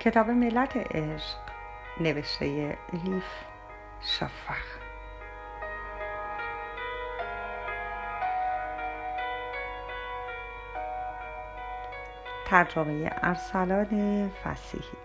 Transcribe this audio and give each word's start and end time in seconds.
کتاب 0.00 0.30
ملت 0.30 0.76
عشق 0.76 1.38
نوشته 2.00 2.78
لیف 2.92 3.24
شفخ 4.00 4.78
ترجمه 12.46 13.10
ارسلان 13.22 14.30
فسیحی. 14.44 14.98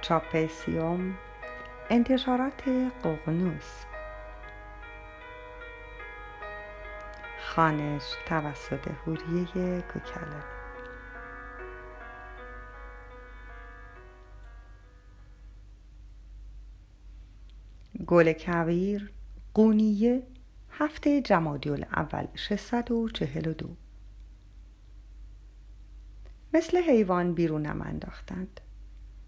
چاپ 0.00 0.46
سیوم 0.46 1.18
انتشارات 1.90 2.62
ققنوس. 3.04 3.84
خانش 7.40 8.02
توسط 8.26 8.88
هوریه 9.06 9.80
کوکلانی 9.80 10.57
گل 18.08 18.32
کویر 18.32 19.12
قونیه 19.54 20.22
هفته 20.70 21.22
جمادی 21.22 21.70
اول 21.70 22.26
642 22.34 23.76
مثل 26.54 26.78
حیوان 26.78 27.34
بیرونم 27.34 27.82
انداختند. 27.82 28.60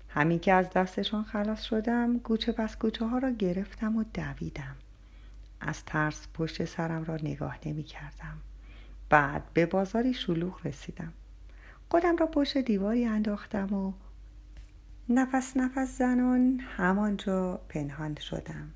همین 0.09 0.39
که 0.39 0.53
از 0.53 0.71
دستشان 0.71 1.25
خلاص 1.25 1.63
شدم 1.63 2.19
گوچه 2.19 2.53
پس 2.53 2.79
گوچه 2.79 3.07
ها 3.07 3.19
را 3.19 3.31
گرفتم 3.31 3.97
و 3.97 4.05
دویدم. 4.15 4.77
از 5.61 5.85
ترس 5.85 6.27
پشت 6.35 6.65
سرم 6.65 7.05
را 7.05 7.17
نگاه 7.17 7.59
نمی 7.67 7.83
کردم 7.83 8.39
بعد 9.09 9.43
به 9.55 9.67
بازاری 9.67 10.15
شلوغ 10.15 10.67
رسیدم. 10.67 11.13
خودم 11.91 12.17
را 12.17 12.27
پشت 12.27 12.59
دیواری 12.59 13.05
انداختم 13.05 13.73
و 13.73 13.93
نفس 15.13 15.57
نفس 15.57 15.99
زنان 15.99 16.61
همانجا 16.77 17.61
پنهان 17.69 18.17
شدم. 18.17 18.71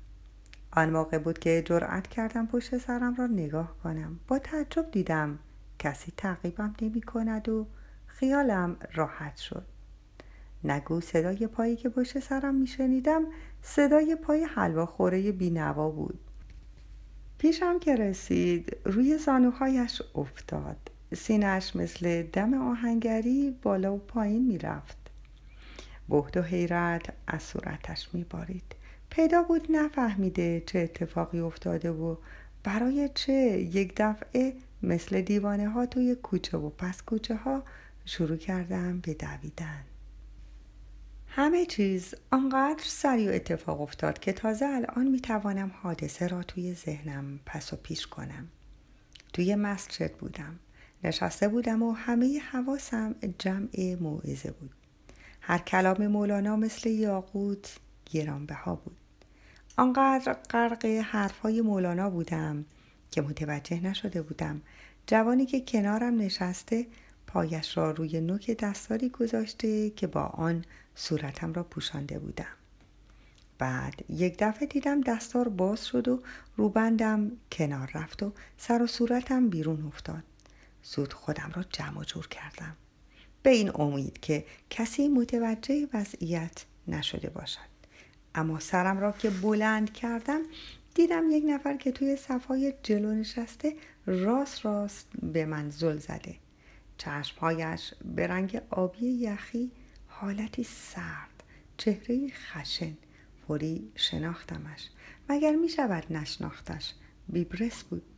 آن 0.71 0.89
موقع 0.89 1.17
بود 1.17 1.39
که 1.39 1.63
جرأت 1.65 2.07
کردم 2.07 2.47
پشت 2.47 2.77
سرم 2.77 3.15
را 3.15 3.27
نگاه 3.27 3.75
کنم. 3.83 4.19
با 4.27 4.39
تعجب 4.39 4.91
دیدم 4.91 5.39
کسی 5.79 6.13
تعقیبم 6.17 6.75
نمی 6.81 7.01
کند 7.01 7.49
و 7.49 7.67
خیالم 8.07 8.75
راحت 8.93 9.37
شد. 9.37 9.65
نگو 10.63 11.01
صدای 11.01 11.47
پایی 11.47 11.75
که 11.75 11.89
پشت 11.89 12.19
سرم 12.19 12.55
می 12.55 12.67
شنیدم 12.67 13.23
صدای 13.61 14.15
پای 14.15 14.43
حلوا 14.43 14.85
خوره 14.85 15.31
بینوا 15.31 15.89
بود. 15.89 16.19
پیشم 17.37 17.79
که 17.79 17.95
رسید 17.95 18.77
روی 18.85 19.17
زانوهایش 19.17 20.01
افتاد. 20.15 20.91
سینش 21.15 21.75
مثل 21.75 22.23
دم 22.23 22.53
آهنگری 22.53 23.59
بالا 23.61 23.93
و 23.93 23.97
پایین 23.97 24.47
می‌رفت 24.47 25.04
بهد 26.09 26.37
و 26.37 26.41
حیرت 26.41 27.13
از 27.27 27.43
صورتش 27.43 28.09
میبارید. 28.13 28.75
پیدا 29.09 29.43
بود 29.43 29.67
نفهمیده 29.69 30.63
چه 30.65 30.79
اتفاقی 30.79 31.39
افتاده 31.39 31.91
و 31.91 32.15
برای 32.63 33.09
چه 33.13 33.33
یک 33.73 33.93
دفعه 33.97 34.53
مثل 34.83 35.21
دیوانه 35.21 35.69
ها 35.69 35.85
توی 35.85 36.15
کوچه 36.15 36.57
و 36.57 36.69
پس 36.69 37.01
کوچه 37.01 37.35
ها 37.35 37.63
شروع 38.05 38.37
کردم 38.37 38.99
به 38.99 39.13
دویدن. 39.13 39.83
همه 41.27 41.65
چیز 41.65 42.15
آنقدر 42.31 42.83
سریع 42.83 43.35
اتفاق 43.35 43.81
افتاد 43.81 44.19
که 44.19 44.33
تازه 44.33 44.65
الان 44.65 45.07
می 45.07 45.21
توانم 45.21 45.71
حادثه 45.81 46.27
را 46.27 46.43
توی 46.43 46.73
ذهنم 46.73 47.39
پس 47.45 47.73
و 47.73 47.75
پیش 47.75 48.07
کنم. 48.07 48.47
توی 49.33 49.55
مسجد 49.55 50.13
بودم. 50.13 50.59
نشسته 51.03 51.47
بودم 51.47 51.83
و 51.83 51.91
همه 51.91 52.39
حواسم 52.39 53.15
جمع 53.39 53.95
موعظه 53.99 54.51
بود. 54.51 54.84
هر 55.47 55.57
کلام 55.57 56.07
مولانا 56.07 56.55
مثل 56.55 56.89
یاقوت 56.89 57.77
گرانبها 58.05 58.75
بود. 58.75 58.97
آنقدر 59.77 60.33
غرق 60.33 60.85
حرفهای 60.85 61.61
مولانا 61.61 62.09
بودم 62.09 62.65
که 63.11 63.21
متوجه 63.21 63.79
نشده 63.79 64.21
بودم 64.21 64.61
جوانی 65.07 65.45
که 65.45 65.61
کنارم 65.61 66.17
نشسته 66.17 66.85
پایش 67.27 67.77
را 67.77 67.91
روی 67.91 68.21
نوک 68.21 68.51
دستاری 68.51 69.09
گذاشته 69.09 69.89
که 69.89 70.07
با 70.07 70.21
آن 70.21 70.65
صورتم 70.95 71.53
را 71.53 71.63
پوشانده 71.63 72.19
بودم. 72.19 72.55
بعد 73.57 73.93
یک 74.09 74.35
دفعه 74.39 74.67
دیدم 74.67 75.01
دستار 75.01 75.49
باز 75.49 75.85
شد 75.85 76.07
و 76.07 76.23
روبندم 76.57 77.31
کنار 77.51 77.91
رفت 77.93 78.23
و 78.23 78.31
سر 78.57 78.81
و 78.81 78.87
صورتم 78.87 79.49
بیرون 79.49 79.87
افتاد. 79.87 80.23
زود 80.83 81.13
خودم 81.13 81.51
را 81.55 81.63
جمع 81.63 82.03
جور 82.03 82.27
کردم. 82.27 82.75
به 83.45 83.51
این 83.51 83.71
امید 83.75 84.19
که 84.19 84.45
کسی 84.69 85.07
متوجه 85.07 85.87
وضعیت 85.93 86.65
نشده 86.87 87.29
باشد. 87.29 87.59
اما 88.35 88.59
سرم 88.59 88.99
را 88.99 89.11
که 89.11 89.29
بلند 89.29 89.93
کردم 89.93 90.41
دیدم 90.95 91.23
یک 91.31 91.43
نفر 91.47 91.77
که 91.77 91.91
توی 91.91 92.15
صفای 92.15 92.73
جلو 92.83 93.13
نشسته 93.13 93.75
راست 94.05 94.65
راست 94.65 95.07
به 95.23 95.45
من 95.45 95.69
زل 95.69 95.97
زده. 95.97 96.35
چشمهایش 96.97 97.93
به 98.15 98.27
رنگ 98.27 98.61
آبی 98.69 99.07
یخی 99.07 99.71
حالتی 100.07 100.63
سرد 100.63 101.43
چهره 101.77 102.29
خشن. 102.29 102.97
فوری 103.47 103.91
شناختمش. 103.95 104.89
مگر 105.29 105.55
می 105.55 105.69
شود 105.69 106.03
نشناختش؟ 106.09 106.93
بیبرس 107.29 107.83
بود. 107.83 108.14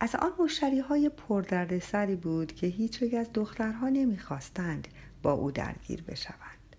از 0.00 0.14
آن 0.14 0.32
مشتری 0.38 0.80
های 0.80 1.08
پردرد 1.08 1.78
سری 1.78 2.16
بود 2.16 2.54
که 2.54 2.66
هیچ 2.66 3.02
یک 3.02 3.14
از 3.14 3.30
دخترها 3.34 3.88
نمی‌خواستند 3.88 4.88
با 5.22 5.32
او 5.32 5.50
درگیر 5.50 6.02
بشوند. 6.02 6.76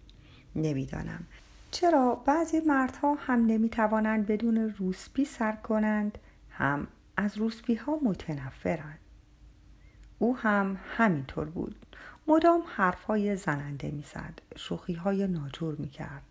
نمی‌دانم 0.56 1.24
چرا 1.72 2.16
بعضی 2.16 2.60
مردها 2.60 3.14
هم 3.14 3.46
نمی‌توانند 3.46 4.26
بدون 4.26 4.58
روسپی 4.58 5.26
سر 5.26 5.52
کنند 5.52 6.18
هم 6.50 6.88
از 7.18 7.38
روسپی 7.38 7.76
ها 7.76 8.00
متنفرند. 8.04 9.00
او 10.20 10.38
هم 10.38 10.78
همینطور 10.98 11.46
بود. 11.46 11.76
مدام 12.28 12.64
حرفهای 12.76 13.36
زننده 13.36 13.92
می‌زد 13.92 14.40
شوخیهای 14.56 15.28
ناجور 15.28 15.76
می‌کرد. 15.76 16.22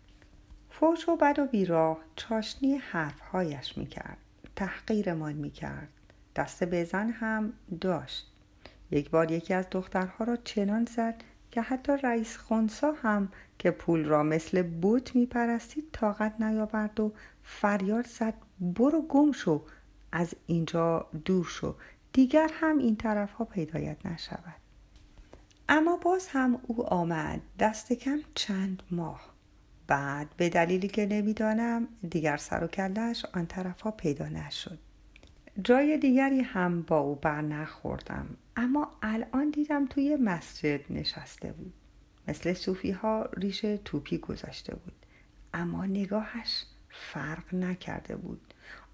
فوش 0.69 1.09
و 1.09 1.15
بد 1.15 1.39
و 1.39 1.45
بیراه 1.45 1.97
چاشنی 2.15 2.75
حرفهایش 2.75 3.77
می‌کرد 3.77 4.17
تحقیرمان 4.55 5.33
می‌کرد. 5.33 5.89
دست 6.35 6.63
به 6.63 6.83
زن 6.83 7.09
هم 7.09 7.53
داشت. 7.81 8.31
یک 8.91 9.09
بار 9.09 9.31
یکی 9.31 9.53
از 9.53 9.65
دخترها 9.71 10.25
را 10.25 10.35
چنان 10.35 10.85
زد 10.85 11.23
که 11.51 11.61
حتی 11.61 11.91
رئیس 11.91 12.37
خونسا 12.37 12.91
هم 12.91 13.29
که 13.59 13.71
پول 13.71 14.05
را 14.05 14.23
مثل 14.23 14.61
بوت 14.61 15.15
میپرستید 15.15 15.89
طاقت 15.91 16.41
نیاورد 16.41 16.99
و 16.99 17.13
فریاد 17.43 18.07
زد 18.07 18.33
برو 18.59 19.01
گم 19.01 19.31
شو 19.31 19.65
از 20.11 20.35
اینجا 20.47 21.07
دور 21.25 21.45
شو 21.45 21.75
دیگر 22.13 22.49
هم 22.53 22.77
این 22.77 22.95
طرف 22.95 23.31
ها 23.31 23.45
پیدایت 23.45 24.05
نشود. 24.05 24.61
اما 25.69 25.97
باز 25.97 26.27
هم 26.27 26.59
او 26.63 26.85
آمد 26.85 27.41
دست 27.59 27.93
کم 27.93 28.19
چند 28.35 28.83
ماه. 28.91 29.31
بعد 29.87 30.27
به 30.37 30.49
دلیلی 30.49 30.87
که 30.87 31.05
نمی‌دانم 31.05 31.87
دیگر 32.09 32.37
سر 32.37 32.63
و 32.63 32.67
کلش 32.67 33.25
آن 33.33 33.45
طرف 33.45 33.81
ها 33.81 33.91
پیدا 33.91 34.29
نشد. 34.29 34.79
جای 35.63 35.97
دیگری 35.97 36.41
هم 36.41 36.81
با 36.81 36.99
او 36.99 37.15
بر 37.15 37.41
نخوردم 37.41 38.37
اما 38.55 38.91
الان 39.01 39.49
دیدم 39.49 39.85
توی 39.85 40.15
مسجد 40.15 40.91
نشسته 40.91 41.51
بود. 41.51 41.73
مثل 42.27 42.53
صوفی 42.53 42.91
ها 42.91 43.29
ریش 43.37 43.65
توپی 43.85 44.17
گذاشته 44.17 44.75
بود 44.75 44.93
اما 45.53 45.85
نگاهش 45.85 46.65
فرق 46.89 47.55
نکرده 47.55 48.15
بود. 48.15 48.53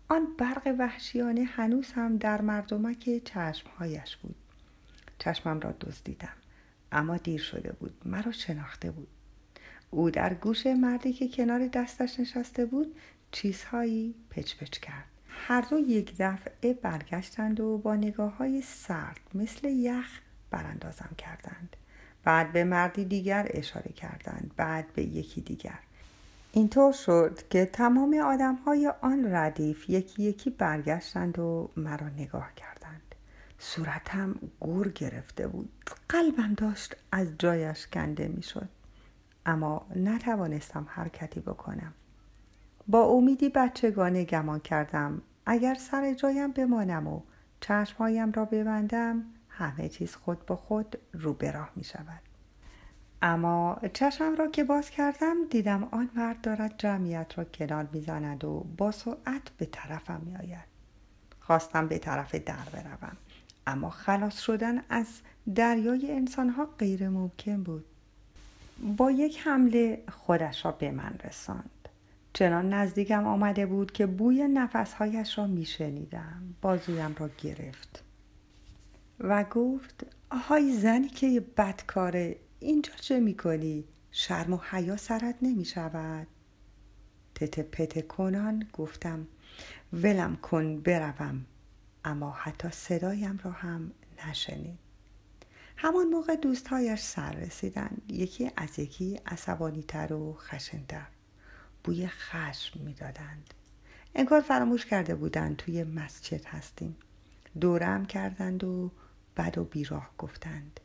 آن 0.09 0.27
برق 0.37 0.75
وحشیانه 0.79 1.43
هنوز 1.43 1.91
هم 1.91 2.17
در 2.17 2.41
مردمک 2.41 3.23
چشمهایش 3.23 4.17
بود. 4.17 4.35
چشمم 5.19 5.59
را 5.59 5.71
دزدیدم 5.71 6.37
اما 6.91 7.17
دیر 7.17 7.41
شده 7.41 7.71
بود 7.71 8.01
مرا 8.05 8.31
شناخته 8.31 8.91
بود. 8.91 9.07
او 9.89 10.11
در 10.11 10.33
گوش 10.33 10.67
مردی 10.67 11.13
که 11.13 11.27
کنار 11.27 11.67
دستش 11.67 12.19
نشسته 12.19 12.65
بود 12.65 12.95
چیزهایی 13.31 14.15
پچ 14.29 14.55
پچ 14.55 14.79
کرد. 14.79 15.16
هر 15.49 15.61
دو 15.61 15.79
یک 15.79 16.15
دفعه 16.19 16.73
برگشتند 16.73 17.59
و 17.59 17.77
با 17.77 17.95
نگاه 17.95 18.37
های 18.37 18.61
سرد 18.61 19.19
مثل 19.33 19.67
یخ 19.67 20.19
براندازم 20.51 21.09
کردند. 21.17 21.75
بعد 22.23 22.51
به 22.51 22.63
مردی 22.63 23.05
دیگر 23.05 23.47
اشاره 23.49 23.91
کردند 23.91 24.51
بعد 24.57 24.93
به 24.93 25.03
یکی 25.03 25.41
دیگر. 25.41 25.79
اینطور 26.51 26.91
شد 26.91 27.39
که 27.49 27.65
تمام 27.65 28.13
آدم 28.13 28.55
های 28.55 28.93
آن 29.01 29.33
ردیف 29.33 29.89
یکی 29.89 30.23
یکی 30.23 30.49
برگشتند 30.49 31.39
و 31.39 31.69
مرا 31.77 32.09
نگاه 32.09 32.49
کردند. 32.55 33.15
صورتم 33.59 34.35
گور 34.59 34.89
گرفته 34.89 35.47
بود. 35.47 35.69
قلبم 36.09 36.53
داشت 36.53 36.95
از 37.11 37.27
جایش 37.39 37.87
کنده 37.87 38.27
می‌شد. 38.27 38.69
اما 39.45 39.85
نتوانستم 39.95 40.85
حرکتی 40.89 41.39
بکنم. 41.39 41.93
با 42.87 43.03
امیدی 43.03 43.49
بچگانه 43.49 44.23
گمان 44.23 44.59
کردم 44.59 45.21
اگر 45.49 45.75
سر 45.75 46.13
جایم 46.13 46.51
بمانم 46.51 47.07
و 47.07 47.21
چشمهایم 47.61 48.31
را 48.31 48.45
ببندم 48.45 49.25
همه 49.49 49.89
چیز 49.89 50.15
خود 50.15 50.45
به 50.45 50.55
خود 50.55 50.97
رو 51.13 51.33
به 51.33 51.51
راه 51.51 51.69
می 51.75 51.83
شود. 51.83 52.21
اما 53.21 53.79
چشم 53.93 54.35
را 54.35 54.47
که 54.47 54.63
باز 54.63 54.89
کردم 54.89 55.35
دیدم 55.49 55.83
آن 55.91 56.09
مرد 56.15 56.41
دارد 56.41 56.73
جمعیت 56.77 57.37
را 57.37 57.43
کنار 57.43 57.87
می‌زند 57.91 58.43
و 58.43 58.65
با 58.77 58.91
سرعت 58.91 59.49
به 59.57 59.65
طرفم 59.65 60.21
می 60.25 60.35
آید. 60.35 60.67
خواستم 61.39 61.87
به 61.87 61.99
طرف 61.99 62.35
در 62.35 62.69
بروم 62.73 63.17
اما 63.67 63.89
خلاص 63.89 64.39
شدن 64.39 64.81
از 64.89 65.07
دریای 65.55 66.11
انسانها 66.11 66.65
غیر 66.79 67.09
ممکن 67.09 67.63
بود. 67.63 67.85
با 68.97 69.11
یک 69.11 69.39
حمله 69.43 70.03
خودش 70.11 70.65
را 70.65 70.71
به 70.71 70.91
من 70.91 71.15
رساند. 71.23 71.69
چنان 72.33 72.73
نزدیکم 72.73 73.25
آمده 73.25 73.65
بود 73.65 73.91
که 73.91 74.05
بوی 74.05 74.47
نفسهایش 74.47 75.37
را 75.37 75.47
میشنیدم. 75.47 76.55
بازویم 76.61 77.15
را 77.19 77.29
گرفت 77.43 78.03
و 79.19 79.43
گفت 79.43 80.05
آهای 80.29 80.73
زنی 80.73 81.07
که 81.07 81.39
بدکاره 81.57 82.35
اینجا 82.59 82.93
چه 83.01 83.19
می‌کنی؟ 83.19 83.83
شرم 84.11 84.53
و 84.53 84.59
حیا 84.69 84.97
سرت 84.97 85.35
نمی 85.41 85.65
شود؟ 85.65 86.27
تته 87.35 87.63
پت 87.63 88.07
کنان 88.07 88.67
گفتم 88.73 89.27
ولم 89.93 90.35
کن 90.35 90.81
بروم. 90.81 91.45
اما 92.05 92.31
حتی 92.31 92.69
صدایم 92.71 93.39
را 93.43 93.51
هم 93.51 93.91
نشنید. 94.27 94.79
همان 95.77 96.07
موقع 96.07 96.35
دوستهایش 96.35 96.99
سر 96.99 97.31
رسیدند 97.31 98.01
یکی 98.07 98.51
از 98.55 98.79
یکی 98.79 99.19
عصبانی 99.25 99.83
تر 99.83 100.13
و 100.13 100.33
خشنتر. 100.33 101.07
بوی 101.87 102.07
خشم 102.07 102.79
می‌دادند. 102.79 103.53
انگار 104.15 104.41
فراموش 104.41 104.85
کرده 104.85 105.15
بودند 105.15 105.55
توی 105.55 105.83
مسجد 105.83 106.45
هستیم. 106.45 106.95
دورم 107.59 108.05
کردند 108.05 108.63
و 108.63 108.91
بد 109.37 109.57
و 109.57 109.63
بیراه 109.63 110.09
گفتند. 110.17 110.79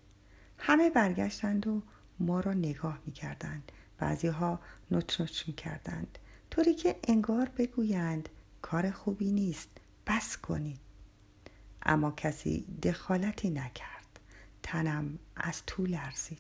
همه 0.59 0.91
برگشتند 0.91 1.67
و 1.67 1.83
ما 2.19 2.41
را 2.41 2.53
نگاه 2.53 2.99
می‌کردند. 3.07 3.73
بعضی 3.99 4.29
ها 4.29 4.61
نچ 4.91 5.21
نچ 5.21 5.49
می‌کردند. 5.49 6.19
طوری 6.51 6.75
که 6.75 6.97
انگار 7.09 7.49
بگویند 7.49 8.29
کار 8.63 8.91
خوبی 8.91 9.33
نیست 9.33 9.71
بس 10.07 10.37
کنید. 10.37 10.81
اما 11.83 12.11
کسی 12.11 12.67
دخالتی 12.83 13.51
نکرد. 13.51 14.21
تنم 14.63 15.19
از 15.37 15.63
تو 15.67 15.87
لرزید 15.87 16.39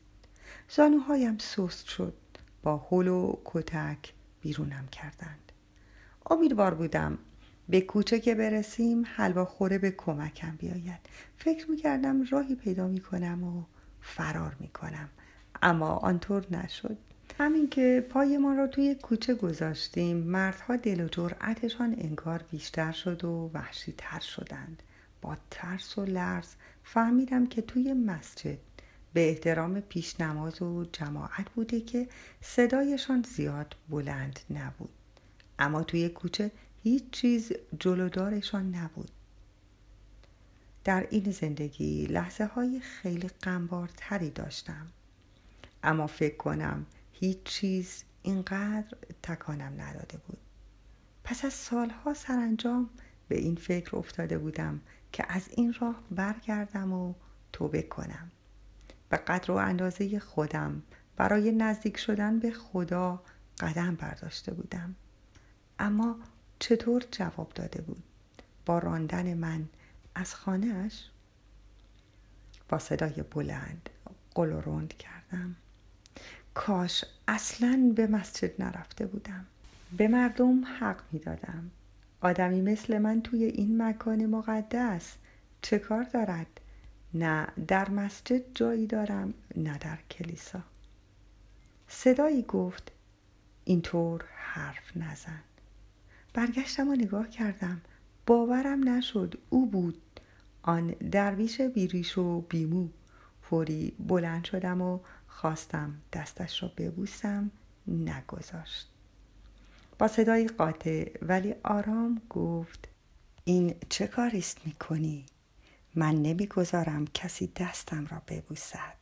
زانوهایم 0.68 1.38
سست 1.38 1.86
شد. 1.86 2.14
با 2.62 2.76
هول 2.76 3.08
و 3.08 3.36
کتک 3.44 4.12
بیرونم 4.42 4.86
کردند. 4.92 5.52
امیدوار 6.30 6.74
بودم 6.74 7.18
به 7.68 7.80
کوچه 7.80 8.20
که 8.20 8.34
برسیم 8.34 9.04
حلوا 9.06 9.44
خوره 9.44 9.78
به 9.78 9.90
کمکم 9.90 10.56
بیاید. 10.56 11.00
فکر 11.36 11.70
می‌کردم 11.70 12.22
راهی 12.30 12.54
پیدا 12.54 12.88
می‌کنم 12.88 13.44
و 13.44 13.62
فرار 14.00 14.56
می‌کنم. 14.60 15.08
اما 15.62 15.88
آنطور 15.88 16.46
نشد. 16.50 16.96
همین 17.38 17.68
که 17.68 18.06
پایمان 18.10 18.56
را 18.56 18.66
توی 18.66 18.94
کوچه 18.94 19.34
گذاشتیم 19.34 20.16
مردها 20.16 20.76
دل 20.76 21.00
و 21.00 21.08
جرأتشان 21.08 21.94
انگار 21.98 22.44
بیشتر 22.50 22.92
شد 22.92 23.24
و 23.24 23.50
وحشی 23.54 23.94
تر 23.98 24.20
شدند. 24.20 24.82
با 25.22 25.36
ترس 25.50 25.98
و 25.98 26.04
لرز 26.04 26.54
فهمیدم 26.84 27.46
که 27.46 27.62
توی 27.62 27.92
مسجد 27.92 28.58
به 29.12 29.28
احترام 29.28 29.80
پیش 29.80 30.20
نماز 30.20 30.62
و 30.62 30.84
جماعت 30.92 31.50
بوده 31.50 31.80
که 31.80 32.08
صدایشان 32.40 33.24
زیاد 33.36 33.76
بلند 33.88 34.40
نبود. 34.50 34.90
اما 35.58 35.82
توی 35.82 36.08
کوچه 36.08 36.50
هیچ 36.82 37.04
چیز 37.10 37.52
جلودارشان 37.80 38.74
نبود. 38.74 39.10
در 40.84 41.06
این 41.10 41.30
زندگی 41.30 42.06
لحظه 42.06 42.44
های 42.44 42.80
خیلی 42.80 43.30
تری 43.96 44.30
داشتم. 44.30 44.86
اما 45.82 46.06
فکر 46.06 46.36
کنم 46.36 46.86
هیچ 47.12 47.38
چیز 47.44 48.04
اینقدر 48.22 48.96
تکانم 49.22 49.80
نداده 49.80 50.18
بود. 50.26 50.38
پس 51.24 51.44
از 51.44 51.52
سالها 51.52 52.14
سرانجام 52.14 52.90
به 53.28 53.38
این 53.38 53.54
فکر 53.56 53.96
افتاده 53.96 54.38
بودم 54.38 54.80
که 55.12 55.24
از 55.28 55.48
این 55.50 55.74
راه 55.80 56.02
برگردم 56.10 56.92
و 56.92 57.14
توبه 57.52 57.82
کنم. 57.82 58.30
به 59.12 59.18
قدر 59.18 59.50
و 59.50 59.54
اندازه 59.54 60.18
خودم 60.18 60.82
برای 61.16 61.52
نزدیک 61.52 61.96
شدن 61.96 62.38
به 62.38 62.50
خدا 62.52 63.22
قدم 63.60 63.94
برداشته 63.94 64.54
بودم. 64.54 64.94
اما 65.78 66.16
چطور 66.58 67.02
جواب 67.10 67.52
داده 67.54 67.80
بود؟ 67.80 68.02
با 68.66 68.78
راندن 68.78 69.34
من 69.34 69.68
از 70.14 70.34
خانهش 70.34 71.10
با 72.68 72.78
صدای 72.78 73.24
بلند 73.30 73.90
قل 74.34 74.52
و 74.52 74.60
رند 74.60 74.94
کردم. 74.94 75.56
کاش 76.54 77.04
اصلا 77.28 77.92
به 77.96 78.06
مسجد 78.06 78.62
نرفته 78.62 79.06
بودم. 79.06 79.46
به 79.96 80.08
مردم 80.08 80.64
حق 80.64 81.00
می 81.12 81.18
دادم 81.18 81.70
آدمی 82.20 82.60
مثل 82.60 82.98
من 82.98 83.22
توی 83.22 83.44
این 83.44 83.82
مکان 83.82 84.26
مقدس 84.26 85.14
چه 85.62 85.78
کار 85.78 86.02
دارد؟ 86.02 86.60
نه 87.14 87.46
در 87.68 87.90
مسجد 87.90 88.42
جایی 88.54 88.86
دارم 88.86 89.34
نه 89.56 89.78
در 89.78 89.98
کلیسا. 90.10 90.60
صدایی 91.88 92.42
گفت 92.42 92.92
اینطور 93.64 94.24
حرف 94.36 94.96
نزن. 94.96 95.42
برگشتم 96.34 96.88
و 96.88 96.94
نگاه 96.94 97.28
کردم. 97.28 97.80
باورم 98.26 98.88
نشد 98.88 99.38
او 99.50 99.66
بود. 99.66 100.02
آن 100.62 100.86
درویش 100.86 101.60
بیریش 101.60 102.18
و 102.18 102.40
بیمو. 102.40 102.88
فوری 103.42 103.96
بلند 103.98 104.44
شدم 104.44 104.80
و 104.82 105.00
خواستم 105.26 105.94
دستش 106.12 106.62
را 106.62 106.72
ببوسم 106.76 107.50
نگذاشت. 107.88 108.88
با 109.98 110.08
صدای 110.08 110.48
قاطع 110.48 111.18
ولی 111.22 111.54
آرام 111.64 112.22
گفت 112.30 112.88
این 113.44 113.74
چه 113.88 114.06
کاریست 114.06 114.66
می‌کنی؟ 114.66 115.26
من 115.94 116.14
نمی‌گذارم 116.14 117.04
کسی 117.14 117.52
دستم 117.56 118.06
را 118.06 118.22
ببوسد. 118.28 118.94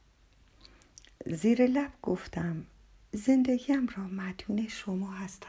زیر 1.27 1.67
لب 1.67 1.91
گفتم 2.03 2.65
زندگیم 3.13 3.89
را 3.97 4.05
مدیون 4.05 4.69
شما 4.69 5.11
هستم. 5.11 5.49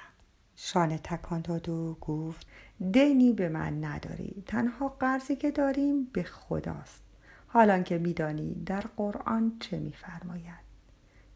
شانه 0.56 0.98
تکان 0.98 1.42
داد 1.42 1.70
و 1.70 1.98
گفت 2.02 2.48
دینی 2.92 3.34
به 3.34 3.50
من 3.50 3.84
نداری. 3.84 4.44
تنها 4.48 4.88
قرضی 4.88 5.36
که 5.36 5.52
داریم 5.52 6.04
به 6.04 6.24
خداست. 6.24 7.02
حالان 7.48 7.84
که 7.84 7.98
میدانی 7.98 8.64
در 8.66 8.82
قرآن 8.98 9.58
چه 9.60 9.80
میفرماید. 9.80 10.62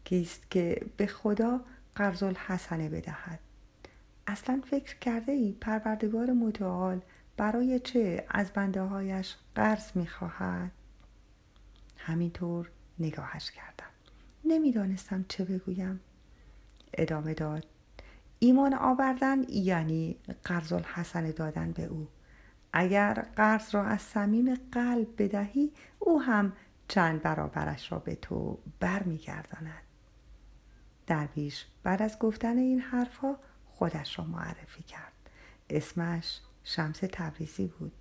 کیست 0.04 0.50
که 0.50 0.86
به 0.96 1.06
خدا 1.06 1.60
قرض 1.94 2.22
الحسنه 2.22 2.88
بدهد. 2.88 3.40
اصلا 4.26 4.62
فکر 4.70 4.98
کرده 4.98 5.32
ای 5.32 5.52
پروردگار 5.52 6.32
متعال 6.32 7.00
برای 7.36 7.80
چه 7.80 8.26
از 8.28 8.52
بنده 8.52 8.82
هایش 8.82 9.34
قرض 9.54 9.90
می‌خواهد؟ 9.94 10.70
همینطور 11.96 12.70
نگاهش 12.98 13.50
کردم. 13.50 13.90
نمی‌دانستم 14.44 15.24
چه 15.28 15.44
بگویم. 15.44 16.00
ادامه 16.94 17.34
داد 17.34 17.66
ایمان 18.38 18.74
آوردن 18.74 19.42
یعنی 19.48 20.16
قرض 20.44 20.72
الحسن 20.72 21.30
دادن 21.30 21.72
به 21.72 21.84
او. 21.84 22.08
اگر 22.72 23.26
قرض 23.36 23.74
را 23.74 23.84
از 23.84 24.02
صمیم 24.02 24.54
قلب 24.72 25.22
بدهی 25.22 25.72
او 25.98 26.22
هم 26.22 26.52
چند 26.88 27.22
برابرش 27.22 27.92
را 27.92 27.98
به 27.98 28.14
تو 28.14 28.58
برمیگرداند. 28.80 29.82
درویش 31.06 31.66
بعد 31.82 32.02
از 32.02 32.18
گفتن 32.18 32.58
این 32.58 32.80
حرفها 32.80 33.38
خودش 33.66 34.18
را 34.18 34.24
معرفی 34.24 34.82
کرد. 34.82 35.12
اسمش 35.70 36.40
شمس 36.68 36.98
تبریزی 37.12 37.66
بود. 37.66 37.92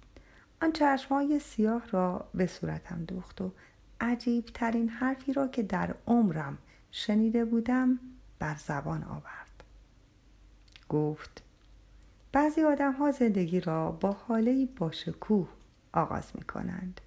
آن 0.61 0.71
چشمهای 0.71 1.39
سیاه 1.39 1.89
را 1.89 2.29
به 2.33 2.47
صورتم 2.47 3.05
دوخت 3.05 3.41
و 3.41 3.51
عجیب 4.01 4.45
ترین 4.45 4.89
حرفی 4.89 5.33
را 5.33 5.47
که 5.47 5.63
در 5.63 5.95
عمرم 6.07 6.57
شنیده 6.91 7.45
بودم 7.45 7.99
بر 8.39 8.55
زبان 8.55 9.03
آورد. 9.03 9.63
گفت 10.89 11.43
بعضی 12.31 12.63
آدم 12.63 12.91
ها 12.91 13.11
زندگی 13.11 13.59
را 13.59 13.91
با 13.91 14.11
حاله 14.11 14.65
با 14.77 14.91
شکوه 14.91 15.49
آغاز 15.93 16.31
می 16.35 16.43
کنند 16.43 17.01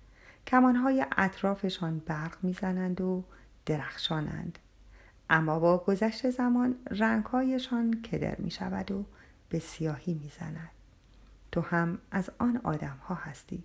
کمانهای 0.47 1.07
اطرافشان 1.17 1.99
برق 1.99 2.37
می‌زنند 2.43 3.01
و 3.01 3.25
درخشانند. 3.67 4.59
اما 5.31 5.59
با 5.59 5.79
گذشت 5.79 6.31
زمان 6.31 6.75
رنگهایشان 6.91 8.03
کدر 8.03 8.37
می 8.39 8.51
شود 8.51 8.91
و 8.91 9.05
به 9.49 9.59
سیاهی 9.59 10.15
می 10.15 10.31
زند. 10.41 10.78
تو 11.59 11.65
هم 11.65 11.99
از 12.11 12.31
آن 12.39 12.61
آدم 12.65 12.99
ها 13.03 13.15
هستی. 13.15 13.63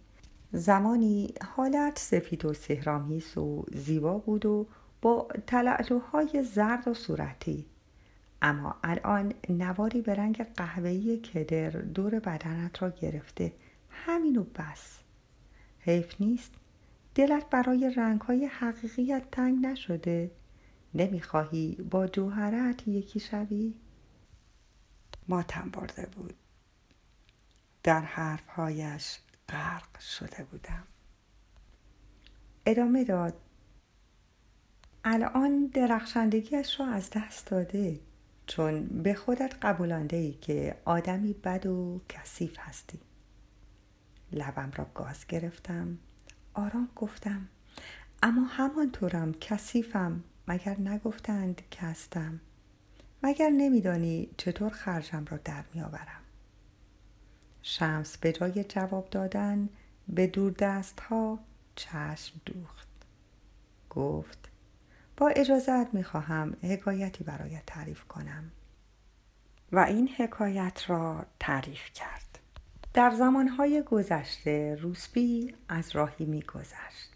زمانی 0.52 1.34
حالت 1.56 2.00
سفید 2.00 2.46
و 2.46 2.54
سهرامیز 2.54 3.38
و 3.38 3.66
زیبا 3.74 4.18
بود 4.18 4.46
و 4.46 4.68
با 5.02 5.28
تلعلوهای 5.48 6.44
زرد 6.44 6.88
و 6.88 6.94
صورتی. 6.94 7.66
اما 8.42 8.76
الان 8.84 9.34
نواری 9.50 10.02
به 10.02 10.16
رنگ 10.16 10.44
قهوه‌ای 10.56 11.18
کدر 11.18 11.70
دور 11.70 12.20
بدنت 12.20 12.84
را 12.84 12.90
گرفته. 12.90 13.54
همین 13.90 14.38
و 14.38 14.44
بس. 14.44 15.00
حیف 15.80 16.22
نیست. 16.22 16.52
دلت 17.16 17.50
برای 17.50 17.94
رنگهای 17.98 18.46
حقیقیت 18.46 19.24
تنگ 19.32 19.66
نشده؟ 19.66 20.32
نمی‌خواهی 20.94 21.76
با 21.92 22.08
جوهرت 22.08 22.88
یکی 22.88 23.20
شوی؟ 23.20 23.74
ماتم 25.28 25.70
برده 25.70 26.08
بود. 26.16 26.43
در 27.84 28.02
حرفهایش 28.02 29.20
غرق 29.50 30.00
شده 30.00 30.44
بودم. 30.44 30.84
ادامه 32.66 33.04
داد 33.04 33.34
الان 35.04 35.66
درخشندگیش 35.66 36.80
را 36.80 36.86
از 36.88 37.10
دست 37.10 37.48
داده 37.48 38.00
چون 38.48 38.88
به 38.88 39.14
خودت 39.14 39.56
قبولانده 39.62 40.18
ای 40.18 40.34
که 40.34 40.76
آدمی 40.86 41.34
بد 41.34 41.66
و 41.66 42.02
کثیف 42.10 42.56
هستی. 42.60 43.00
لبم 44.32 44.72
را 44.76 44.86
گاز 44.94 45.28
گرفتم 45.28 45.98
آرام 46.54 46.90
گفتم 46.96 47.50
اما 48.24 48.46
همانطورم 48.46 49.34
کثیفم 49.34 50.24
مگر 50.48 50.80
نگفتند 50.80 51.62
که 51.72 51.82
هستم؟ 51.82 52.40
مگر 53.24 53.50
نمیدانی 53.50 54.30
چطور 54.38 54.70
خرجم 54.70 55.26
را 55.30 55.38
در 55.38 55.64
میآورم؟ 55.74 56.23
شمس 57.66 58.18
به 58.18 58.32
جای 58.32 58.64
جواب 58.64 59.10
دادن 59.10 59.70
به 60.08 60.28
دور 60.28 60.52
دست 60.52 61.00
ها 61.00 61.40
چشم 61.76 62.42
دوخت. 62.46 62.88
گفت 63.90 64.50
با 65.18 65.28
اجازت 65.28 65.94
می‌خواهم 65.94 66.58
حکایتی 66.62 67.24
برایت 67.24 67.64
تعریف 67.66 68.04
کنم. 68.04 68.52
و 69.72 69.80
این 69.80 70.10
حکایت 70.18 70.84
را 70.88 71.26
تعریف 71.40 71.90
کرد. 71.94 72.40
در 72.94 73.12
زمانهای 73.12 73.82
گذشته 73.82 74.76
روسبی 74.76 75.56
از 75.68 75.96
راهی 75.96 76.26
میگذشت. 76.26 77.12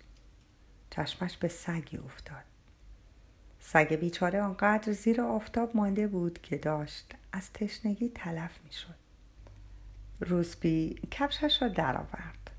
چشمش 0.90 1.38
به 1.38 1.48
سگی 1.48 1.98
افتاد. 1.98 2.44
سگ 3.60 3.94
بیچاره 3.94 4.42
آنقدر 4.42 4.94
زیر 4.94 5.22
آفتاب 5.22 5.76
مانده 5.76 6.08
بود 6.08 6.42
که 6.42 6.58
داشت 6.58 7.14
از 7.32 7.54
تشنگی 7.54 8.10
تلف 8.10 8.60
می‌شد. 8.64 9.07
روسبی 10.20 10.96
کفشش 11.12 11.62
را 11.62 11.68
درآورد. 11.68 12.52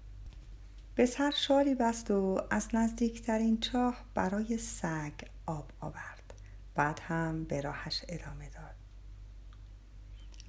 به 0.95 1.07
سر 1.07 1.31
شالی 1.31 1.75
بست 1.75 2.11
و 2.11 2.43
از 2.51 2.69
نزدیکترین 2.75 3.61
چاه 3.61 4.05
برای 4.15 4.59
سگ 4.59 5.13
آب 5.47 5.71
آورد. 5.81 6.35
بعد 6.75 7.01
هم 7.01 7.45
به 7.45 7.61
راهش 7.61 8.05
ادامه 8.09 8.49
داد. 8.49 8.75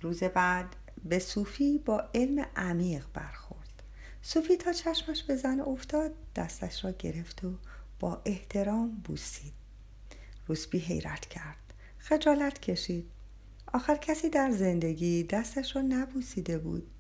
روز 0.02 0.24
بعد 0.24 0.76
به 1.04 1.20
صوفی 1.20 1.78
با 1.78 2.10
علم 2.16 2.46
عمیق 2.56 3.06
برخورد. 3.14 3.84
صوفی 4.22 4.58
تا 4.58 4.74
چشمش 4.74 5.24
به 5.24 5.36
زن 5.36 5.60
افتاد 5.60 6.12
دستش 6.36 6.86
را 6.86 6.92
گرفت 6.92 7.44
و 7.44 7.54
با 8.00 8.22
احترام 8.26 9.02
بوسید. 9.04 9.54
روسبی 10.48 10.80
حیرت 10.80 11.26
کرد. 11.26 11.74
خجالت 11.98 12.60
کشید. 12.60 13.12
آخر 13.74 13.96
کسی 13.96 14.30
در 14.30 14.52
زندگی 14.52 15.24
دستش 15.24 15.76
را 15.76 15.82
نبوسیده 15.82 16.58
بود. 16.58 16.92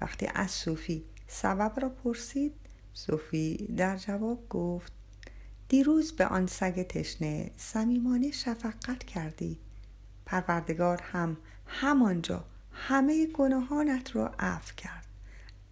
وقتی 0.00 0.28
از 0.34 0.50
صوفی 0.50 1.04
سبب 1.26 1.72
را 1.80 1.88
پرسید 1.88 2.54
صوفی 2.94 3.74
در 3.76 3.96
جواب 3.96 4.48
گفت 4.48 4.92
دیروز 5.68 6.12
به 6.12 6.26
آن 6.26 6.46
سگ 6.46 6.82
تشنه 6.82 7.50
صمیمانه 7.56 8.30
شفقت 8.30 9.04
کردی. 9.04 9.58
پروردگار 10.26 11.02
هم 11.02 11.36
همانجا 11.66 12.44
همه 12.72 13.26
گناهانت 13.26 14.16
را 14.16 14.34
عفو 14.38 14.74
کرد. 14.74 15.06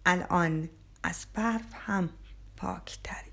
الان 0.05 0.69
از 1.03 1.25
برف 1.33 1.73
هم 1.73 2.09
پاکتری. 2.57 3.31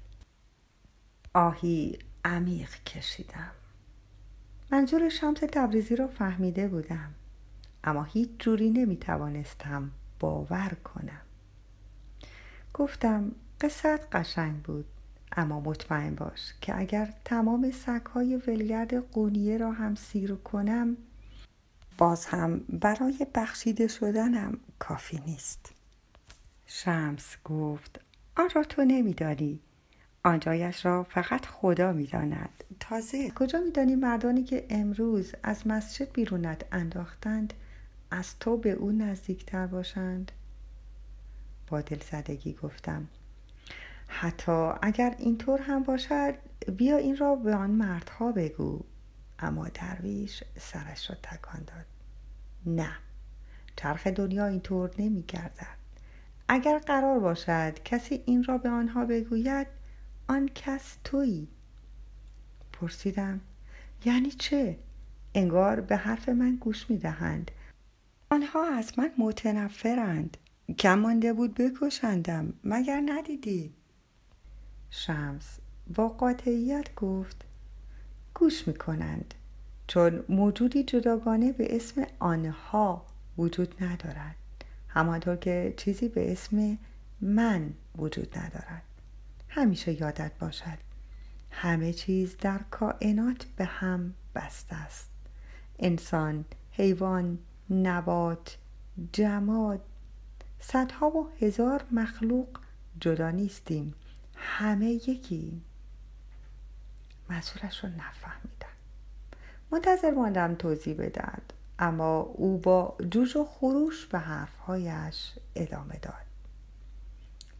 آهی 1.34 1.98
عمیق 2.24 2.82
کشیدم. 2.84 3.52
منظور 4.70 5.08
شمس 5.08 5.38
تبریزی 5.52 5.96
را 5.96 6.08
فهمیده 6.08 6.68
بودم. 6.68 7.14
اما 7.84 8.04
هیچ 8.04 8.30
جوری 8.38 8.70
نمی 8.70 8.96
توانستم 8.96 9.90
باور 10.20 10.76
کنم. 10.84 11.20
گفتم 12.74 13.32
قصت 13.60 14.16
قشنگ 14.16 14.62
بود 14.62 14.84
اما 15.36 15.60
مطمئن 15.60 16.14
باش 16.14 16.54
که 16.60 16.78
اگر 16.78 17.14
تمام 17.24 17.70
سگهای 17.70 18.36
ولگرد 18.36 18.94
قونیه 18.94 19.58
را 19.58 19.72
هم 19.72 19.94
سیر 19.94 20.34
کنم 20.34 20.96
باز 21.98 22.26
هم 22.26 22.58
برای 22.58 23.26
بخشیده 23.34 23.88
شدنم 23.88 24.58
کافی 24.78 25.20
نیست. 25.26 25.72
شمس 26.66 27.36
گفت 27.44 28.00
آن 28.36 28.48
را 28.54 28.64
تو 28.64 28.84
نمیدانی. 28.84 29.60
آنجایش 30.24 30.86
را 30.86 31.02
فقط 31.02 31.46
خدا 31.46 31.92
می‌داند. 31.92 32.64
تازه 32.80 33.30
کجا 33.30 33.60
میدانی 33.60 33.94
مردانی 33.94 34.44
که 34.44 34.66
امروز 34.70 35.32
از 35.42 35.66
مسجد 35.66 36.12
بیرونت 36.12 36.64
انداختند؟ 36.72 37.54
از 38.10 38.38
تو 38.38 38.56
به 38.56 38.70
او 38.70 38.92
نزدیکتر 38.92 39.66
باشند. 39.66 40.32
با 41.66 41.80
دلزدگی 41.80 42.52
گفتم 42.52 43.08
حتی 44.06 44.70
اگر 44.82 45.14
اینطور 45.18 45.60
هم 45.60 45.82
باشد 45.82 46.34
بیا 46.76 46.96
این 46.96 47.16
را 47.16 47.34
به 47.34 47.54
آن 47.54 47.70
مردها 47.70 48.32
بگو. 48.32 48.80
اما 49.38 49.68
درویش 49.68 50.44
سرش 50.58 51.10
را 51.10 51.16
تکان 51.22 51.60
داد. 51.60 51.86
نه 52.66 52.92
چرخ 53.76 54.06
دنیا 54.06 54.46
اینطور 54.46 54.90
نمی 54.98 55.22
گردد. 55.22 55.76
اگر 56.48 56.78
قرار 56.78 57.20
باشد 57.20 57.82
کسی 57.84 58.22
این 58.26 58.44
را 58.44 58.58
به 58.58 58.68
آنها 58.68 59.04
بگوید 59.04 59.66
آن 60.28 60.50
کس 60.54 60.96
تویی. 61.04 61.48
پرسیدم 62.72 63.40
یعنی 64.04 64.30
چه؟ 64.30 64.78
انگار 65.34 65.80
به 65.80 65.96
حرف 65.96 66.28
من 66.28 66.56
گوش 66.56 66.90
می 66.90 66.98
دهند. 66.98 67.50
آنها 68.30 68.64
از 68.64 68.98
من 68.98 69.10
متنفرند. 69.18 70.36
کم 70.78 70.98
مانده 70.98 71.32
بود 71.32 71.54
بکشندم 71.54 72.52
مگر 72.64 73.02
ندیدی؟ 73.06 73.74
شمس 74.90 75.58
با 75.94 76.08
قاطعیت 76.08 76.94
گفت 76.94 77.44
گوش 78.34 78.68
می‌کنند 78.68 79.34
چون 79.86 80.24
موجودی 80.28 80.84
جداگانه 80.84 81.52
به 81.52 81.76
اسم 81.76 82.06
آنها 82.18 83.06
وجود 83.38 83.84
ندارد. 83.84 84.36
همانطور 84.88 85.36
که 85.36 85.74
چیزی 85.76 86.08
به 86.08 86.32
اسم 86.32 86.78
من 87.20 87.74
وجود 87.98 88.38
ندارد. 88.38 88.82
همیشه 89.48 90.00
یادت 90.00 90.32
باشد 90.38 90.78
همه 91.50 91.92
چیز 91.92 92.36
در 92.36 92.60
کائنات 92.70 93.46
به 93.56 93.64
هم 93.64 94.14
بسته 94.34 94.76
است. 94.76 95.10
انسان 95.78 96.44
حیوان 96.70 97.38
نبات 97.70 98.58
جماد. 99.12 99.80
صدها 100.60 101.10
و 101.10 101.30
هزار 101.40 101.84
مخلوق 101.90 102.48
جدا 103.00 103.30
نیستیم. 103.30 103.94
همه 104.36 104.90
یکی. 104.90 105.62
منظورش 107.28 107.84
رو 107.84 107.90
نفهمیدم 107.90 108.76
منتظر 109.70 110.10
ماندم 110.10 110.54
توضیح 110.54 110.94
بدهد 110.94 111.52
اما 111.78 112.20
او 112.20 112.58
با 112.58 112.96
جوش 113.10 113.36
و 113.36 113.44
خروش 113.44 114.06
به 114.06 114.18
حرفهایش 114.18 115.32
ادامه 115.54 115.98
داد. 116.02 116.26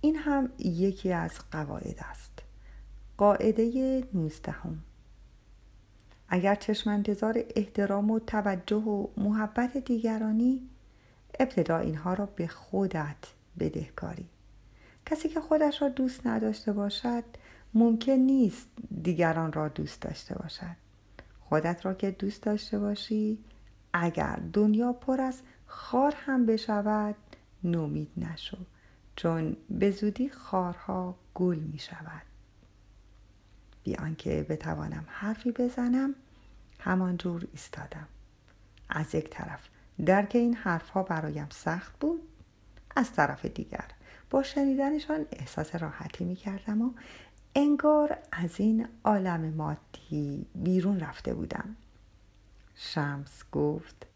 این 0.00 0.16
هم 0.16 0.48
یکی 0.58 1.12
از 1.12 1.32
قواعد 1.50 1.98
است. 2.10 2.42
قاعده 3.16 4.04
نوزدهم. 4.14 4.82
اگر 6.28 6.54
چشم 6.54 6.90
انتظار 6.90 7.44
احترام 7.56 8.10
و 8.10 8.18
توجه 8.18 8.76
و 8.76 9.06
محبت 9.16 9.76
دیگرانی 9.76 10.68
ابتدا 11.40 11.78
اینها 11.78 12.14
را 12.14 12.26
به 12.26 12.46
خودت 12.46 13.16
بدهکاری. 13.58 14.26
کسی 15.06 15.28
که 15.28 15.40
خودش 15.40 15.82
را 15.82 15.88
دوست 15.88 16.26
نداشته 16.26 16.72
باشد 16.72 17.24
ممکن 17.74 18.12
نیست 18.12 18.68
دیگران 19.02 19.52
را 19.52 19.68
دوست 19.68 20.02
داشته 20.02 20.34
باشد. 20.34 20.76
خودت 21.40 21.86
را 21.86 21.94
که 21.94 22.10
دوست 22.10 22.42
داشته 22.42 22.78
باشی 22.78 23.38
اگر 23.92 24.40
دنیا 24.52 24.92
پر 24.92 25.20
از 25.20 25.40
خار 25.66 26.14
هم 26.16 26.46
بشود 26.46 27.14
نومید 27.64 28.10
نشو. 28.16 28.56
چون 29.16 29.56
به 29.70 29.90
زودی 29.90 30.28
خارها 30.28 31.14
گل 31.34 31.58
می 31.58 31.78
شود 31.78 32.22
بیان 33.86 34.14
که 34.14 34.46
بتوانم 34.48 35.04
حرفی 35.06 35.52
بزنم 35.52 36.14
همانجور 36.78 37.48
ایستادم. 37.52 38.06
از 38.88 39.14
یک 39.14 39.30
طرف 39.30 39.60
درک 40.06 40.30
این 40.34 40.54
حرفها 40.54 41.02
برایم 41.02 41.48
سخت 41.50 41.98
بود 41.98 42.22
از 42.96 43.12
طرف 43.12 43.44
دیگر 43.44 43.84
با 44.30 44.42
شنیدنشان 44.42 45.26
احساس 45.32 45.74
راحتی 45.74 46.24
می 46.24 46.36
کردم 46.36 46.82
و 46.82 46.90
انگار 47.54 48.18
از 48.32 48.60
این 48.60 48.88
عالم 49.04 49.54
مادی 49.54 50.46
بیرون 50.54 51.00
رفته 51.00 51.34
بودم. 51.34 51.76
شمس 52.74 53.42
گفت 53.52 54.06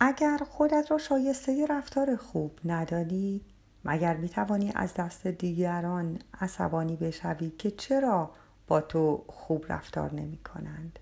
اگر 0.00 0.38
خودت 0.50 0.90
را 0.90 0.98
شایسته 0.98 1.66
رفتار 1.66 2.16
خوب 2.16 2.58
ندانی 2.64 3.40
مگر 3.84 4.16
می 4.16 4.28
توانی 4.28 4.72
از 4.74 4.94
دست 4.94 5.26
دیگران 5.26 6.18
عصبانی 6.40 6.96
بشوی 6.96 7.50
که 7.50 7.70
چرا 7.70 8.30
با 8.66 8.80
تو 8.80 9.24
خوب 9.28 9.64
رفتار 9.68 10.14
نمی 10.14 10.38
کنند؟ 10.38 10.98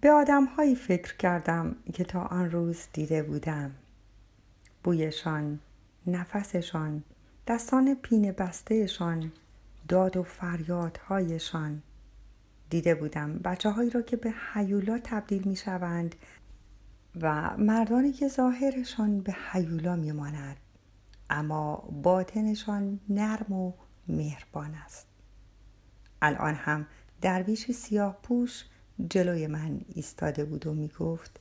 به 0.00 0.10
آدم 0.10 0.44
هایی 0.44 0.74
فکر 0.74 1.16
کردم 1.16 1.76
که 1.94 2.04
تا 2.04 2.20
آن 2.20 2.50
روز 2.50 2.86
دیده 2.92 3.22
بودم. 3.22 3.70
بویشان، 4.84 5.60
نفسشان، 6.06 7.02
دستان 7.46 7.94
پینه 7.94 8.32
بستهشان، 8.32 9.32
داد 9.88 10.16
و 10.16 10.22
فریادهایشان. 10.22 11.82
دیده 12.70 12.94
بودم 12.94 13.38
بچه 13.38 13.70
هایی 13.70 13.90
را 13.90 14.02
که 14.02 14.16
به 14.16 14.30
حیولا 14.52 15.00
تبدیل 15.04 15.42
می 15.48 15.56
شوند 15.56 16.14
و 17.20 17.56
مردانی 17.56 18.12
که 18.12 18.28
ظاهرشان 18.28 19.20
به 19.20 19.36
حیولا 19.52 19.96
می 19.96 20.12
ماند. 20.12 20.56
اما 21.30 21.76
باطنشان 21.76 23.00
نرم 23.08 23.52
و 23.52 23.72
مهربان 24.08 24.74
است. 24.74 25.06
الان 26.22 26.54
هم 26.54 26.86
درویش 27.20 27.70
سیاه 27.70 28.18
پوش 28.22 28.64
جلوی 29.10 29.46
من 29.46 29.80
ایستاده 29.94 30.44
بود 30.44 30.66
و 30.66 30.74
می 30.74 30.88
گفت 30.88 31.40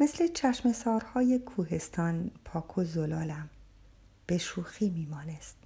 مثل 0.00 0.26
چشم 0.26 0.72
سارهای 0.72 1.38
کوهستان 1.38 2.30
پاک 2.44 2.78
و 2.78 2.84
زلالم 2.84 3.50
به 4.26 4.38
شوخی 4.38 4.90
می 4.90 5.06
مانست. 5.06 5.56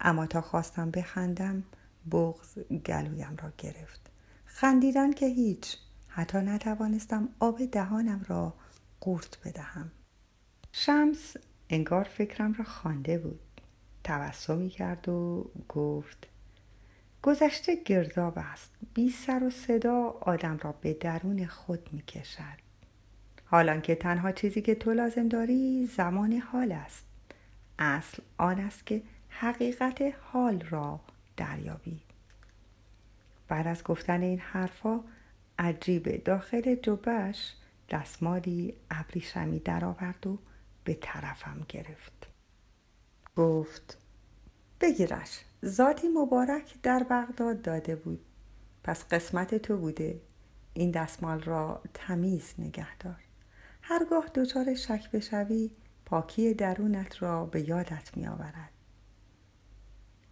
اما 0.00 0.26
تا 0.26 0.40
خواستم 0.40 0.90
بخندم 0.90 1.64
بغز 2.10 2.58
گلویم 2.86 3.36
را 3.42 3.52
گرفت. 3.58 4.10
خندیدن 4.44 5.12
که 5.12 5.26
هیچ 5.26 5.76
حتی 6.08 6.38
نتوانستم 6.38 7.28
آب 7.38 7.64
دهانم 7.64 8.24
را 8.28 8.54
قورت 9.00 9.38
بدهم. 9.44 9.90
شمس 10.72 11.36
انگار 11.70 12.04
فکرم 12.04 12.52
را 12.52 12.64
خوانده 12.64 13.18
بود. 13.18 13.60
تبسمی 14.04 14.68
کرد 14.68 15.08
و 15.08 15.50
گفت 15.68 16.26
گذشته 17.28 17.76
گرداب 17.84 18.32
است. 18.36 18.70
بی 18.94 19.10
سر 19.10 19.44
و 19.44 19.50
صدا 19.50 20.00
آدم 20.20 20.58
را 20.62 20.72
به 20.72 20.94
درون 20.94 21.46
خود 21.46 21.88
می 21.92 22.02
کشد. 22.02 22.58
حالان 23.44 23.80
که 23.80 23.94
تنها 23.94 24.32
چیزی 24.32 24.62
که 24.62 24.74
تو 24.74 24.92
لازم 24.92 25.28
داری 25.28 25.86
زمان 25.86 26.32
حال 26.32 26.72
است. 26.72 27.04
اصل 27.78 28.22
آن 28.38 28.60
است 28.60 28.86
که 28.86 29.02
حقیقت 29.28 30.02
حال 30.20 30.60
را 30.60 31.00
دریابی. 31.36 32.00
بعد 33.48 33.66
از 33.66 33.84
گفتن 33.84 34.22
این 34.22 34.38
حرفا 34.38 35.00
عجیب 35.58 36.24
داخل 36.24 36.74
جبهش 36.74 37.52
دستمالی 37.90 38.74
ابریشمی 38.90 39.58
درآورد 39.58 40.26
و 40.26 40.38
به 40.84 40.98
طرفم 41.00 41.66
گرفت. 41.68 42.26
گفت 43.36 43.98
بگیرش. 44.80 45.40
ذاتی 45.64 46.08
مبارک 46.08 46.82
در 46.82 47.02
بغداد 47.10 47.62
داده 47.62 47.96
بود. 47.96 48.24
پس 48.84 49.04
قسمت 49.04 49.54
تو 49.54 49.76
بوده. 49.76 50.20
این 50.74 50.90
دستمال 50.90 51.40
را 51.40 51.82
تمیز 51.94 52.54
نگه 52.58 52.96
دار. 52.96 53.24
هرگاه 53.82 54.26
دچار 54.34 54.74
شک 54.74 55.10
بشوی 55.10 55.70
پاکی 56.06 56.54
درونت 56.54 57.22
را 57.22 57.44
به 57.44 57.68
یادت 57.68 58.16
می 58.16 58.26
آورد 58.26 58.70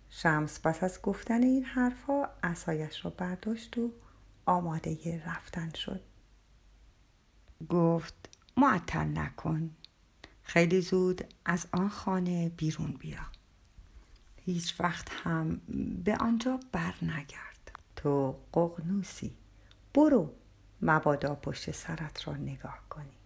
شمس 0.09 0.61
پس 0.61 0.83
از 0.83 1.03
گفتن 1.03 1.43
این 1.43 1.65
حرفها 1.65 2.29
اسایش 2.43 3.05
را 3.05 3.11
برداشت 3.11 3.79
و 3.79 3.93
آماده 4.47 5.23
رفتن 5.27 5.71
شد. 5.71 6.01
گفت 7.69 8.15
معطل 8.57 9.19
نکن. 9.19 9.71
خیلی 10.43 10.81
زود 10.81 11.35
از 11.45 11.67
آن 11.73 11.89
خانه 11.89 12.49
بیرون 12.49 12.93
بیا. 12.93 13.36
هیچ 14.47 14.81
وقت 14.81 15.09
هم 15.13 15.61
به 16.05 16.17
آنجا 16.17 16.61
بر 16.73 16.95
نگرد 17.03 17.71
تو 17.97 18.37
قغنوسی 18.53 19.37
برو 19.95 20.33
مبادا 20.83 21.35
پشت 21.35 21.71
سرت 21.71 22.29
را 22.29 22.35
نگاه 22.35 22.79
کنی. 22.91 23.17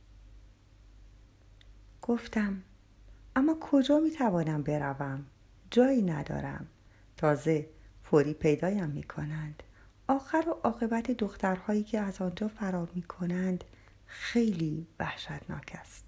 گفتم 2.02 2.62
اما 3.37 3.56
کجا 3.61 3.98
می 3.98 4.11
توانم 4.11 4.62
بروم؟ 4.62 5.26
جایی 5.70 6.02
ندارم. 6.02 6.66
تازه 7.16 7.68
فوری 8.02 8.35
پیدایم 8.35 8.88
می 8.88 9.02
کنند. 9.02 9.62
آخر 10.09 10.44
و 10.48 10.50
عاقبت 10.50 11.11
دخترهایی 11.11 11.83
که 11.83 12.00
از 12.00 12.20
آنجا 12.20 12.48
فرار 12.48 12.88
می 12.94 13.02
کنند 13.02 13.64
خیلی 14.06 14.87
وحشتناک 14.98 15.72
است. 15.74 16.04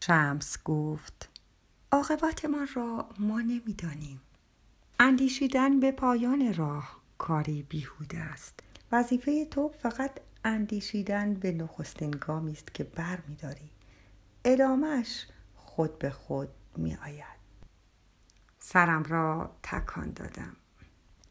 شمس 0.00 0.58
گفت 0.64 1.28
عاقبتمان 1.94 2.68
را 2.74 3.08
ما 3.18 3.40
نمی‌دانیم. 3.40 4.20
اندیشیدن 5.00 5.80
به 5.80 5.92
پایان 5.92 6.54
راه 6.54 7.00
کاری 7.18 7.62
بیهوده 7.62 8.18
است. 8.18 8.60
وظیفه 8.92 9.44
تو 9.44 9.68
فقط 9.68 10.10
اندیشیدن 10.44 11.34
به 11.34 11.52
نخستین 11.52 12.10
گامی 12.10 12.52
است 12.52 12.74
که 12.74 12.84
بر 12.84 13.18
میداری 13.28 13.70
ادامش 14.44 15.26
خود 15.56 15.98
به 15.98 16.10
خود 16.10 16.48
می 16.76 16.94
آید 16.94 17.38
سرم 18.58 19.02
را 19.02 19.56
تکان 19.62 20.10
دادم. 20.10 20.56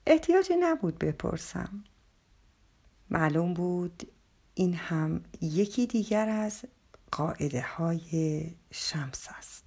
احتیاجی 0.08 0.54
نبود 0.60 1.00
بپرسم. 1.00 1.84
معلوم 3.10 3.54
بود 3.54 4.12
این 4.54 4.74
هم 4.74 5.24
یکی 5.42 5.88
دیگر 5.88 6.30
از 6.30 6.66
قاعده 7.12 7.62
های 7.62 8.52
شمس 8.72 9.28
است. 9.38 9.63